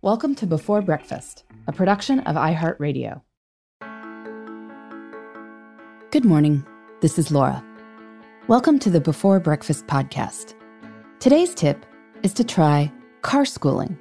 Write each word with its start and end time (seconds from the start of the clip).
Welcome 0.00 0.36
to 0.36 0.46
Before 0.46 0.80
Breakfast, 0.80 1.42
a 1.66 1.72
production 1.72 2.20
of 2.20 2.36
iHeartRadio. 2.36 3.20
Good 6.12 6.24
morning. 6.24 6.64
This 7.00 7.18
is 7.18 7.32
Laura. 7.32 7.64
Welcome 8.46 8.78
to 8.78 8.90
the 8.90 9.00
Before 9.00 9.40
Breakfast 9.40 9.88
podcast. 9.88 10.54
Today's 11.18 11.52
tip 11.52 11.84
is 12.22 12.32
to 12.34 12.44
try 12.44 12.92
car 13.22 13.44
schooling. 13.44 13.98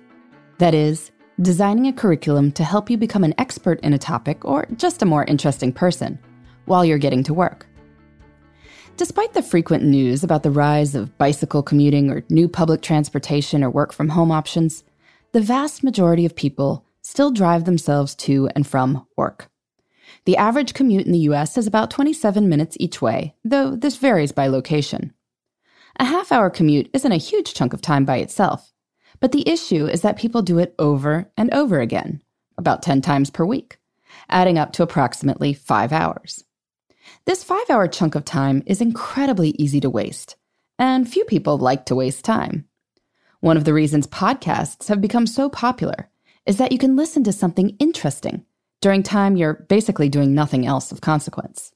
That 0.59 0.75
is, 0.75 1.09
designing 1.41 1.87
a 1.87 1.93
curriculum 1.93 2.51
to 2.51 2.63
help 2.63 2.91
you 2.91 2.97
become 2.99 3.23
an 3.23 3.33
expert 3.39 3.79
in 3.79 3.93
a 3.93 3.97
topic 3.97 4.45
or 4.45 4.67
just 4.75 5.01
a 5.01 5.07
more 5.07 5.25
interesting 5.25 5.73
person 5.73 6.19
while 6.65 6.85
you're 6.85 6.99
getting 6.99 7.23
to 7.23 7.33
work. 7.33 7.65
Despite 8.97 9.33
the 9.33 9.41
frequent 9.41 9.83
news 9.83 10.23
about 10.23 10.43
the 10.43 10.51
rise 10.51 10.93
of 10.93 11.17
bicycle 11.17 11.63
commuting 11.63 12.11
or 12.11 12.23
new 12.29 12.47
public 12.47 12.83
transportation 12.83 13.63
or 13.63 13.71
work 13.71 13.91
from 13.91 14.09
home 14.09 14.31
options, 14.31 14.83
the 15.33 15.41
vast 15.41 15.83
majority 15.83 16.25
of 16.25 16.35
people 16.35 16.85
still 17.01 17.31
drive 17.31 17.65
themselves 17.65 18.15
to 18.15 18.49
and 18.55 18.65
from 18.65 19.05
work. 19.15 19.49
The 20.25 20.37
average 20.37 20.73
commute 20.73 21.05
in 21.05 21.11
the 21.11 21.29
US 21.29 21.57
is 21.57 21.67
about 21.67 21.91
27 21.91 22.49
minutes 22.49 22.77
each 22.79 23.01
way, 23.01 23.35
though 23.43 23.75
this 23.75 23.97
varies 23.97 24.31
by 24.31 24.47
location. 24.47 25.13
A 25.99 26.05
half 26.05 26.31
hour 26.31 26.49
commute 26.49 26.89
isn't 26.93 27.11
a 27.11 27.17
huge 27.17 27.53
chunk 27.53 27.73
of 27.73 27.81
time 27.81 28.05
by 28.05 28.17
itself, 28.17 28.73
but 29.19 29.31
the 29.31 29.47
issue 29.47 29.87
is 29.87 30.01
that 30.01 30.17
people 30.17 30.41
do 30.41 30.59
it 30.59 30.75
over 30.77 31.31
and 31.37 31.53
over 31.53 31.79
again, 31.79 32.21
about 32.57 32.83
10 32.83 33.01
times 33.01 33.29
per 33.29 33.45
week, 33.45 33.79
adding 34.29 34.57
up 34.57 34.73
to 34.73 34.83
approximately 34.83 35.53
five 35.53 35.91
hours. 35.91 36.43
This 37.25 37.43
five 37.43 37.69
hour 37.69 37.87
chunk 37.87 38.15
of 38.15 38.25
time 38.25 38.63
is 38.65 38.81
incredibly 38.81 39.49
easy 39.57 39.79
to 39.81 39.89
waste, 39.89 40.35
and 40.77 41.09
few 41.09 41.25
people 41.25 41.57
like 41.57 41.85
to 41.85 41.95
waste 41.95 42.25
time. 42.25 42.66
One 43.39 43.57
of 43.57 43.65
the 43.65 43.73
reasons 43.73 44.07
podcasts 44.07 44.87
have 44.87 44.99
become 44.99 45.27
so 45.27 45.49
popular 45.49 46.09
is 46.45 46.57
that 46.57 46.71
you 46.71 46.77
can 46.77 46.95
listen 46.95 47.23
to 47.25 47.31
something 47.31 47.75
interesting 47.79 48.45
during 48.81 49.03
time 49.03 49.37
you're 49.37 49.65
basically 49.69 50.09
doing 50.09 50.33
nothing 50.33 50.65
else 50.65 50.91
of 50.91 51.01
consequence. 51.01 51.71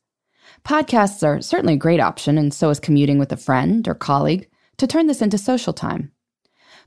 Podcasts 0.63 1.23
are 1.25 1.41
certainly 1.41 1.73
a 1.73 1.77
great 1.77 1.99
option, 1.99 2.37
and 2.37 2.53
so 2.53 2.69
is 2.69 2.79
commuting 2.79 3.17
with 3.17 3.31
a 3.31 3.37
friend 3.37 3.87
or 3.87 3.95
colleague 3.95 4.49
to 4.77 4.87
turn 4.87 5.07
this 5.07 5.21
into 5.21 5.37
social 5.37 5.73
time. 5.73 6.11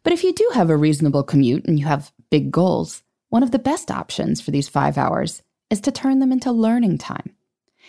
But 0.02 0.12
if 0.12 0.22
you 0.22 0.32
do 0.32 0.50
have 0.54 0.70
a 0.70 0.76
reasonable 0.76 1.22
commute 1.22 1.64
and 1.66 1.78
you 1.78 1.86
have 1.86 2.12
big 2.30 2.50
goals, 2.50 3.02
one 3.28 3.42
of 3.42 3.50
the 3.50 3.58
best 3.58 3.90
options 3.90 4.40
for 4.40 4.50
these 4.50 4.68
five 4.68 4.98
hours 4.98 5.42
is 5.70 5.80
to 5.82 5.92
turn 5.92 6.18
them 6.18 6.32
into 6.32 6.52
learning 6.52 6.98
time. 6.98 7.34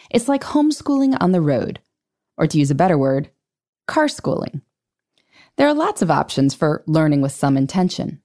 It's 0.09 0.28
like 0.28 0.44
homeschooling 0.44 1.18
on 1.20 1.31
the 1.31 1.42
road, 1.42 1.80
or 2.38 2.48
to 2.48 2.58
use 2.58 2.72
a 2.72 2.76
better 2.76 2.98
word, 2.98 3.30
car 3.88 4.08
schooling. 4.08 4.62
There 5.58 5.67
are 5.67 5.73
lots 5.73 6.02
of 6.02 6.11
options 6.11 6.53
for 6.53 6.84
learning 6.86 7.22
with 7.22 7.31
some 7.31 7.56
intention. 7.56 8.22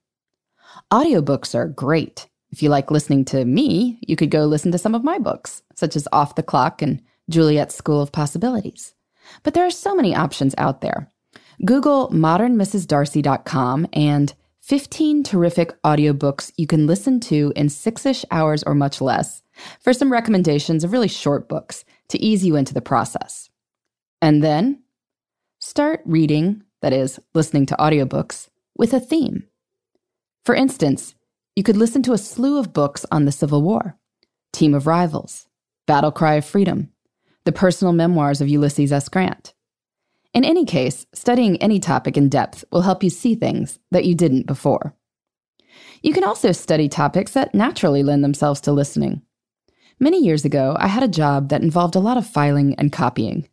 Audiobooks 0.92 1.54
are 1.54 1.68
great. 1.68 2.28
If 2.50 2.62
you 2.62 2.68
like 2.68 2.90
listening 2.90 3.24
to 3.26 3.44
me, 3.44 3.98
you 4.02 4.16
could 4.16 4.30
go 4.30 4.46
listen 4.46 4.72
to 4.72 4.78
some 4.78 4.94
of 4.94 5.04
my 5.04 5.18
books, 5.18 5.62
such 5.74 5.94
as 5.94 6.08
Off 6.12 6.34
the 6.34 6.42
Clock 6.42 6.82
and 6.82 7.00
Juliet's 7.28 7.76
School 7.76 8.02
of 8.02 8.10
Possibilities. 8.10 8.94
But 9.44 9.54
there 9.54 9.64
are 9.64 9.70
so 9.70 9.94
many 9.94 10.14
options 10.14 10.54
out 10.58 10.80
there. 10.80 11.08
Google 11.64 12.08
modernmrsdarcy.com 12.08 13.86
and 13.92 14.34
15 14.62 15.22
terrific 15.22 15.80
audiobooks 15.82 16.52
you 16.56 16.66
can 16.66 16.86
listen 16.86 17.20
to 17.20 17.52
in 17.54 17.68
six 17.68 18.04
ish 18.06 18.24
hours 18.30 18.62
or 18.64 18.74
much 18.74 19.00
less 19.00 19.42
for 19.80 19.92
some 19.92 20.12
recommendations 20.12 20.84
of 20.84 20.92
really 20.92 21.08
short 21.08 21.48
books 21.48 21.84
to 22.08 22.18
ease 22.18 22.44
you 22.44 22.56
into 22.56 22.74
the 22.74 22.80
process. 22.80 23.50
And 24.20 24.42
then 24.42 24.82
start 25.58 26.02
reading, 26.04 26.62
that 26.82 26.92
is, 26.92 27.20
listening 27.34 27.66
to 27.66 27.76
audiobooks, 27.76 28.48
with 28.76 28.92
a 28.92 29.00
theme. 29.00 29.44
For 30.44 30.54
instance, 30.54 31.14
you 31.54 31.62
could 31.62 31.76
listen 31.76 32.02
to 32.04 32.12
a 32.12 32.18
slew 32.18 32.58
of 32.58 32.72
books 32.72 33.04
on 33.10 33.24
the 33.24 33.32
Civil 33.32 33.62
War, 33.62 33.98
Team 34.52 34.74
of 34.74 34.86
Rivals, 34.86 35.46
Battle 35.86 36.12
Cry 36.12 36.34
of 36.34 36.44
Freedom, 36.44 36.90
the 37.44 37.52
personal 37.52 37.92
memoirs 37.92 38.40
of 38.40 38.48
Ulysses 38.48 38.92
S. 38.92 39.08
Grant. 39.08 39.54
In 40.32 40.44
any 40.44 40.64
case, 40.64 41.06
studying 41.12 41.56
any 41.56 41.80
topic 41.80 42.16
in 42.16 42.28
depth 42.28 42.64
will 42.70 42.82
help 42.82 43.02
you 43.02 43.10
see 43.10 43.34
things 43.34 43.78
that 43.90 44.04
you 44.04 44.14
didn't 44.14 44.46
before. 44.46 44.94
You 46.02 46.12
can 46.12 46.24
also 46.24 46.52
study 46.52 46.88
topics 46.88 47.32
that 47.32 47.54
naturally 47.54 48.02
lend 48.02 48.22
themselves 48.24 48.60
to 48.62 48.72
listening. 48.72 49.22
Many 49.98 50.24
years 50.24 50.44
ago, 50.44 50.76
I 50.78 50.86
had 50.86 51.02
a 51.02 51.08
job 51.08 51.50
that 51.50 51.62
involved 51.62 51.94
a 51.94 52.00
lot 52.00 52.16
of 52.16 52.26
filing 52.26 52.74
and 52.76 52.92
copying. 52.92 53.48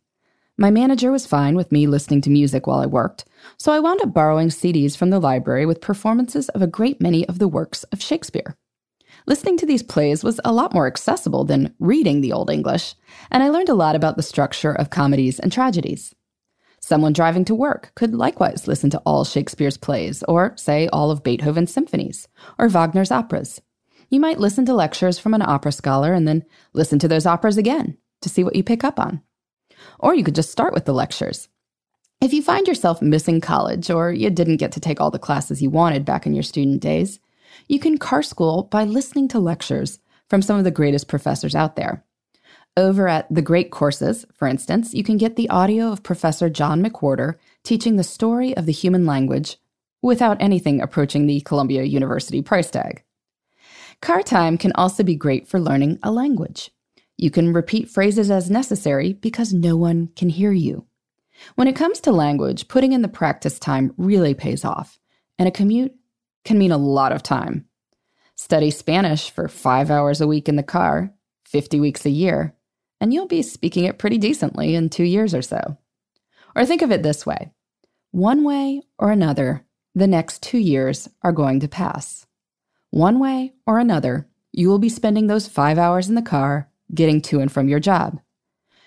My 0.60 0.72
manager 0.72 1.12
was 1.12 1.24
fine 1.24 1.54
with 1.54 1.70
me 1.70 1.86
listening 1.86 2.20
to 2.22 2.30
music 2.30 2.66
while 2.66 2.80
I 2.80 2.86
worked, 2.86 3.24
so 3.58 3.70
I 3.70 3.78
wound 3.78 4.02
up 4.02 4.12
borrowing 4.12 4.48
CDs 4.48 4.96
from 4.96 5.10
the 5.10 5.20
library 5.20 5.64
with 5.64 5.80
performances 5.80 6.48
of 6.48 6.60
a 6.60 6.66
great 6.66 7.00
many 7.00 7.24
of 7.28 7.38
the 7.38 7.46
works 7.46 7.84
of 7.84 8.02
Shakespeare. 8.02 8.56
Listening 9.24 9.56
to 9.58 9.66
these 9.66 9.84
plays 9.84 10.24
was 10.24 10.40
a 10.44 10.52
lot 10.52 10.74
more 10.74 10.88
accessible 10.88 11.44
than 11.44 11.76
reading 11.78 12.22
the 12.22 12.32
Old 12.32 12.50
English, 12.50 12.96
and 13.30 13.44
I 13.44 13.50
learned 13.50 13.68
a 13.68 13.74
lot 13.74 13.94
about 13.94 14.16
the 14.16 14.22
structure 14.24 14.72
of 14.72 14.90
comedies 14.90 15.38
and 15.38 15.52
tragedies. 15.52 16.12
Someone 16.80 17.12
driving 17.12 17.44
to 17.44 17.54
work 17.54 17.92
could 17.94 18.12
likewise 18.12 18.66
listen 18.66 18.90
to 18.90 19.02
all 19.06 19.24
Shakespeare's 19.24 19.76
plays, 19.76 20.24
or, 20.24 20.56
say, 20.56 20.88
all 20.88 21.12
of 21.12 21.22
Beethoven's 21.22 21.72
symphonies, 21.72 22.26
or 22.58 22.68
Wagner's 22.68 23.12
operas, 23.12 23.62
you 24.10 24.18
might 24.18 24.40
listen 24.40 24.66
to 24.66 24.74
lectures 24.74 25.20
from 25.20 25.34
an 25.34 25.42
opera 25.42 25.70
scholar 25.70 26.12
and 26.12 26.26
then 26.26 26.44
listen 26.72 26.98
to 26.98 27.06
those 27.06 27.26
operas 27.26 27.58
again 27.58 27.96
to 28.22 28.28
see 28.28 28.42
what 28.42 28.56
you 28.56 28.64
pick 28.64 28.82
up 28.82 28.98
on. 28.98 29.22
Or 29.98 30.14
you 30.14 30.24
could 30.24 30.34
just 30.34 30.50
start 30.50 30.74
with 30.74 30.84
the 30.84 30.92
lectures. 30.92 31.48
If 32.20 32.32
you 32.32 32.42
find 32.42 32.66
yourself 32.66 33.00
missing 33.00 33.40
college 33.40 33.90
or 33.90 34.12
you 34.12 34.28
didn't 34.30 34.56
get 34.56 34.72
to 34.72 34.80
take 34.80 35.00
all 35.00 35.10
the 35.10 35.18
classes 35.18 35.62
you 35.62 35.70
wanted 35.70 36.04
back 36.04 36.26
in 36.26 36.34
your 36.34 36.42
student 36.42 36.80
days, 36.80 37.20
you 37.68 37.78
can 37.78 37.98
car 37.98 38.22
school 38.22 38.64
by 38.64 38.84
listening 38.84 39.28
to 39.28 39.38
lectures 39.38 40.00
from 40.28 40.42
some 40.42 40.58
of 40.58 40.64
the 40.64 40.70
greatest 40.70 41.08
professors 41.08 41.54
out 41.54 41.76
there. 41.76 42.04
Over 42.76 43.08
at 43.08 43.32
The 43.32 43.42
Great 43.42 43.70
Courses, 43.70 44.24
for 44.34 44.46
instance, 44.46 44.94
you 44.94 45.02
can 45.02 45.16
get 45.16 45.36
the 45.36 45.48
audio 45.48 45.90
of 45.90 46.02
Professor 46.02 46.48
John 46.48 46.82
McWhorter 46.84 47.34
teaching 47.64 47.96
the 47.96 48.04
story 48.04 48.56
of 48.56 48.66
the 48.66 48.72
human 48.72 49.04
language 49.04 49.56
without 50.00 50.40
anything 50.40 50.80
approaching 50.80 51.26
the 51.26 51.40
Columbia 51.40 51.82
University 51.82 52.40
price 52.40 52.70
tag. 52.70 53.02
Car 54.00 54.22
time 54.22 54.56
can 54.56 54.70
also 54.76 55.02
be 55.02 55.16
great 55.16 55.48
for 55.48 55.58
learning 55.58 55.98
a 56.04 56.12
language. 56.12 56.70
You 57.18 57.32
can 57.32 57.52
repeat 57.52 57.90
phrases 57.90 58.30
as 58.30 58.48
necessary 58.48 59.12
because 59.12 59.52
no 59.52 59.76
one 59.76 60.10
can 60.14 60.28
hear 60.28 60.52
you. 60.52 60.86
When 61.56 61.66
it 61.66 61.74
comes 61.74 61.98
to 62.00 62.12
language, 62.12 62.68
putting 62.68 62.92
in 62.92 63.02
the 63.02 63.08
practice 63.08 63.58
time 63.58 63.92
really 63.96 64.34
pays 64.34 64.64
off, 64.64 65.00
and 65.36 65.48
a 65.48 65.52
commute 65.52 65.94
can 66.44 66.58
mean 66.58 66.70
a 66.70 66.78
lot 66.78 67.10
of 67.10 67.24
time. 67.24 67.66
Study 68.36 68.70
Spanish 68.70 69.30
for 69.30 69.48
five 69.48 69.90
hours 69.90 70.20
a 70.20 70.28
week 70.28 70.48
in 70.48 70.54
the 70.54 70.62
car, 70.62 71.12
50 71.46 71.80
weeks 71.80 72.06
a 72.06 72.10
year, 72.10 72.54
and 73.00 73.12
you'll 73.12 73.26
be 73.26 73.42
speaking 73.42 73.84
it 73.84 73.98
pretty 73.98 74.18
decently 74.18 74.76
in 74.76 74.88
two 74.88 75.04
years 75.04 75.34
or 75.34 75.42
so. 75.42 75.76
Or 76.54 76.64
think 76.64 76.82
of 76.82 76.92
it 76.92 77.02
this 77.02 77.26
way 77.26 77.50
one 78.12 78.44
way 78.44 78.82
or 78.96 79.10
another, 79.10 79.66
the 79.92 80.06
next 80.06 80.40
two 80.40 80.58
years 80.58 81.08
are 81.22 81.32
going 81.32 81.58
to 81.60 81.68
pass. 81.68 82.26
One 82.90 83.18
way 83.18 83.54
or 83.66 83.80
another, 83.80 84.28
you 84.52 84.68
will 84.68 84.78
be 84.78 84.88
spending 84.88 85.26
those 85.26 85.48
five 85.48 85.78
hours 85.78 86.08
in 86.08 86.14
the 86.14 86.22
car 86.22 86.68
getting 86.94 87.20
to 87.22 87.40
and 87.40 87.50
from 87.50 87.68
your 87.68 87.80
job. 87.80 88.20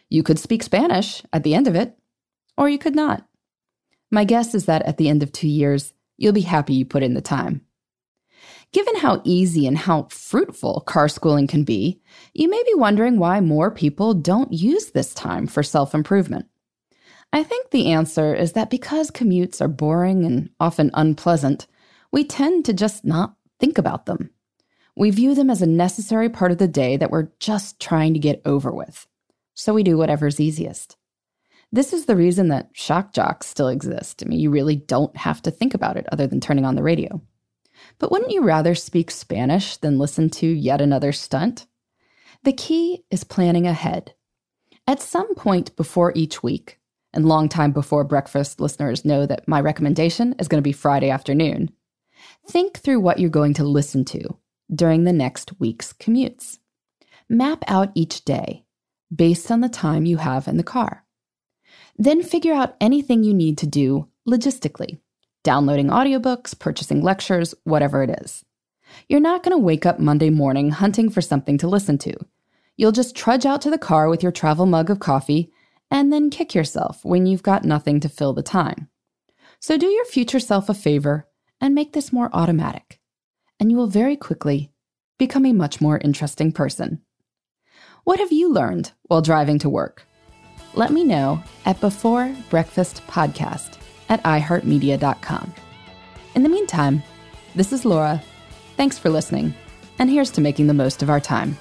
You 0.09 0.23
could 0.23 0.39
speak 0.39 0.63
Spanish 0.63 1.23
at 1.31 1.43
the 1.43 1.55
end 1.55 1.67
of 1.67 1.75
it, 1.75 1.97
or 2.57 2.69
you 2.69 2.77
could 2.77 2.95
not. 2.95 3.25
My 4.11 4.25
guess 4.25 4.53
is 4.53 4.65
that 4.65 4.81
at 4.83 4.97
the 4.97 5.07
end 5.07 5.23
of 5.23 5.31
two 5.31 5.47
years, 5.47 5.93
you'll 6.17 6.33
be 6.33 6.41
happy 6.41 6.73
you 6.73 6.85
put 6.85 7.03
in 7.03 7.13
the 7.13 7.21
time. 7.21 7.61
Given 8.73 8.97
how 8.97 9.21
easy 9.23 9.67
and 9.67 9.77
how 9.77 10.07
fruitful 10.09 10.81
car 10.81 11.09
schooling 11.09 11.47
can 11.47 11.63
be, 11.63 12.01
you 12.33 12.49
may 12.49 12.61
be 12.63 12.73
wondering 12.75 13.19
why 13.19 13.39
more 13.41 13.69
people 13.69 14.13
don't 14.13 14.53
use 14.53 14.91
this 14.91 15.13
time 15.13 15.47
for 15.47 15.63
self 15.63 15.93
improvement. 15.93 16.45
I 17.33 17.43
think 17.43 17.69
the 17.69 17.91
answer 17.91 18.33
is 18.33 18.53
that 18.53 18.69
because 18.69 19.11
commutes 19.11 19.61
are 19.61 19.69
boring 19.69 20.25
and 20.25 20.49
often 20.59 20.91
unpleasant, 20.93 21.67
we 22.11 22.23
tend 22.25 22.65
to 22.65 22.73
just 22.73 23.05
not 23.05 23.35
think 23.59 23.77
about 23.77 24.05
them. 24.05 24.31
We 24.95 25.09
view 25.09 25.35
them 25.35 25.49
as 25.49 25.61
a 25.61 25.67
necessary 25.67 26.29
part 26.29 26.51
of 26.51 26.57
the 26.57 26.67
day 26.67 26.97
that 26.97 27.11
we're 27.11 27.29
just 27.39 27.79
trying 27.79 28.13
to 28.13 28.19
get 28.19 28.41
over 28.45 28.71
with. 28.71 29.07
So 29.53 29.73
we 29.73 29.83
do 29.83 29.97
whatever's 29.97 30.39
easiest. 30.39 30.97
This 31.71 31.93
is 31.93 32.05
the 32.05 32.15
reason 32.15 32.49
that 32.49 32.69
shock 32.73 33.13
jocks 33.13 33.47
still 33.47 33.69
exist. 33.69 34.21
I 34.21 34.27
mean, 34.27 34.39
you 34.39 34.49
really 34.49 34.75
don't 34.75 35.15
have 35.15 35.41
to 35.43 35.51
think 35.51 35.73
about 35.73 35.95
it 35.95 36.05
other 36.11 36.27
than 36.27 36.41
turning 36.41 36.65
on 36.65 36.75
the 36.75 36.83
radio. 36.83 37.21
But 37.99 38.11
wouldn't 38.11 38.31
you 38.31 38.43
rather 38.43 38.75
speak 38.75 39.09
Spanish 39.09 39.77
than 39.77 39.97
listen 39.97 40.29
to 40.31 40.47
yet 40.47 40.81
another 40.81 41.11
stunt? 41.11 41.65
The 42.43 42.53
key 42.53 43.05
is 43.09 43.23
planning 43.23 43.67
ahead. 43.67 44.13
At 44.87 45.01
some 45.01 45.33
point 45.35 45.75
before 45.75 46.11
each 46.15 46.43
week, 46.43 46.79
and 47.13 47.25
long 47.25 47.49
time 47.49 47.71
before 47.71 48.03
breakfast 48.03 48.59
listeners 48.59 49.05
know 49.05 49.25
that 49.25 49.47
my 49.47 49.61
recommendation 49.61 50.35
is 50.39 50.47
going 50.47 50.61
to 50.61 50.67
be 50.67 50.71
Friday 50.71 51.09
afternoon, 51.09 51.71
Think 52.47 52.79
through 52.79 52.99
what 52.99 53.19
you're 53.19 53.29
going 53.29 53.53
to 53.55 53.63
listen 53.63 54.05
to 54.05 54.37
during 54.73 55.03
the 55.03 55.13
next 55.13 55.59
week's 55.59 55.93
commutes. 55.93 56.59
Map 57.29 57.63
out 57.67 57.91
each 57.95 58.25
day 58.25 58.65
based 59.13 59.51
on 59.51 59.61
the 59.61 59.69
time 59.69 60.05
you 60.05 60.17
have 60.17 60.47
in 60.47 60.57
the 60.57 60.63
car. 60.63 61.05
Then 61.97 62.23
figure 62.23 62.53
out 62.53 62.75
anything 62.79 63.23
you 63.23 63.33
need 63.33 63.57
to 63.59 63.67
do 63.67 64.07
logistically 64.27 64.99
downloading 65.43 65.87
audiobooks, 65.87 66.57
purchasing 66.57 67.01
lectures, 67.01 67.55
whatever 67.63 68.03
it 68.03 68.21
is. 68.21 68.45
You're 69.07 69.19
not 69.19 69.43
going 69.43 69.57
to 69.57 69.63
wake 69.63 69.85
up 69.85 69.99
Monday 69.99 70.29
morning 70.29 70.69
hunting 70.71 71.09
for 71.09 71.21
something 71.21 71.57
to 71.59 71.67
listen 71.67 71.97
to. 71.99 72.13
You'll 72.77 72.91
just 72.91 73.15
trudge 73.15 73.45
out 73.45 73.61
to 73.61 73.69
the 73.69 73.77
car 73.77 74.09
with 74.09 74.23
your 74.23 74.31
travel 74.31 74.65
mug 74.65 74.89
of 74.89 74.99
coffee 74.99 75.51
and 75.89 76.11
then 76.11 76.29
kick 76.29 76.55
yourself 76.55 77.03
when 77.03 77.25
you've 77.25 77.43
got 77.43 77.65
nothing 77.65 77.99
to 78.01 78.09
fill 78.09 78.33
the 78.33 78.43
time. 78.43 78.87
So 79.59 79.77
do 79.77 79.87
your 79.87 80.05
future 80.05 80.39
self 80.39 80.69
a 80.69 80.73
favor 80.73 81.27
and 81.59 81.75
make 81.75 81.93
this 81.93 82.13
more 82.13 82.29
automatic, 82.33 82.99
and 83.61 83.71
you 83.71 83.77
will 83.77 83.87
very 83.87 84.17
quickly 84.17 84.71
become 85.19 85.45
a 85.45 85.53
much 85.53 85.79
more 85.79 85.99
interesting 85.99 86.51
person. 86.51 86.99
What 88.03 88.17
have 88.17 88.31
you 88.31 88.51
learned 88.51 88.91
while 89.03 89.21
driving 89.21 89.59
to 89.59 89.69
work? 89.69 90.03
Let 90.73 90.91
me 90.91 91.03
know 91.03 91.43
at 91.63 91.79
Before 91.79 92.35
Breakfast 92.49 93.05
Podcast 93.05 93.77
at 94.09 94.23
iHeartMedia.com. 94.23 95.53
In 96.33 96.41
the 96.41 96.49
meantime, 96.49 97.03
this 97.53 97.71
is 97.71 97.85
Laura. 97.85 98.23
Thanks 98.77 98.97
for 98.97 99.11
listening, 99.11 99.53
and 99.99 100.09
here's 100.09 100.31
to 100.31 100.41
making 100.41 100.65
the 100.65 100.73
most 100.73 101.03
of 101.03 101.11
our 101.11 101.19
time. 101.19 101.55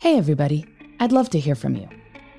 Hey, 0.00 0.18
everybody. 0.18 0.66
I'd 0.98 1.12
love 1.12 1.30
to 1.30 1.38
hear 1.38 1.54
from 1.54 1.76
you. 1.76 1.88